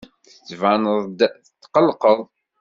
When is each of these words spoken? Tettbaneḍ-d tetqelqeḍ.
Tettbaneḍ-d 0.35 1.19
tetqelqeḍ. 1.61 2.19